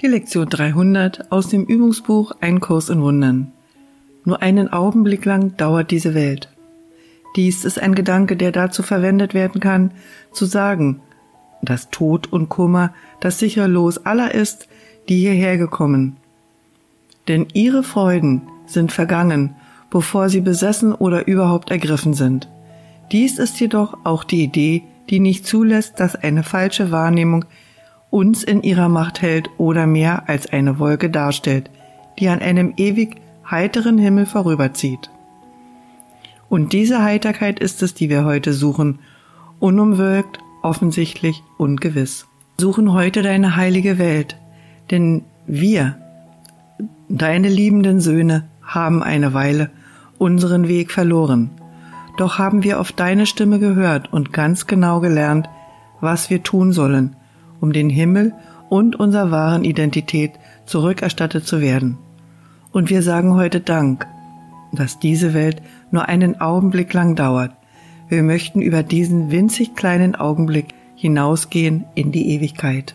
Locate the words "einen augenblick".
4.42-5.24, 66.08-66.92